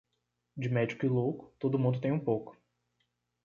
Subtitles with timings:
[0.57, 2.57] De médico e louco, todo mundo tem um pouco